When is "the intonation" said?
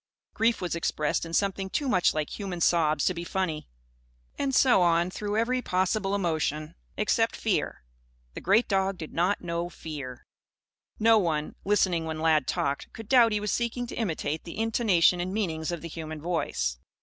14.43-15.21